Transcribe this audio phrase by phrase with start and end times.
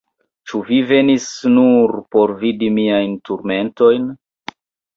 [0.51, 1.27] Ĉu vi venis
[1.57, 4.13] nur por vidi miajn turmentojn?